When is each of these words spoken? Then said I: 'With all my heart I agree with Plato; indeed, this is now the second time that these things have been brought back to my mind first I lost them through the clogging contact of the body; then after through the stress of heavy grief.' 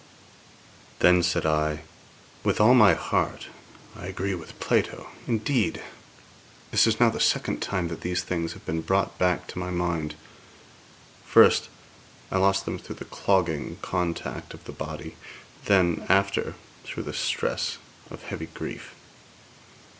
Then 0.97 1.21
said 1.21 1.45
I: 1.45 1.83
'With 2.43 2.59
all 2.59 2.73
my 2.73 2.95
heart 2.95 3.49
I 3.95 4.07
agree 4.07 4.33
with 4.33 4.59
Plato; 4.59 5.09
indeed, 5.27 5.79
this 6.71 6.87
is 6.87 6.99
now 6.99 7.11
the 7.11 7.19
second 7.19 7.61
time 7.61 7.87
that 7.89 8.01
these 8.01 8.23
things 8.23 8.53
have 8.53 8.65
been 8.65 8.81
brought 8.81 9.19
back 9.19 9.45
to 9.49 9.59
my 9.59 9.69
mind 9.69 10.15
first 11.23 11.69
I 12.31 12.39
lost 12.39 12.65
them 12.65 12.79
through 12.79 12.95
the 12.95 13.05
clogging 13.05 13.77
contact 13.83 14.55
of 14.55 14.63
the 14.63 14.71
body; 14.71 15.17
then 15.65 16.03
after 16.09 16.55
through 16.83 17.03
the 17.03 17.13
stress 17.13 17.77
of 18.09 18.23
heavy 18.23 18.47
grief.' 18.47 18.95